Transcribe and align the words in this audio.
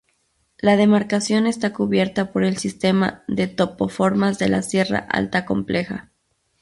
La 0.57 0.77
demarcación 0.77 1.45
está 1.45 1.73
cubierta 1.73 2.31
por 2.33 2.43
el 2.43 2.57
sistema 2.57 3.23
de 3.27 3.45
topoformas 3.45 4.39
de 4.39 4.49
la 4.49 4.63
sierra 4.63 4.97
alta 4.97 5.45
compleja. 5.45 6.09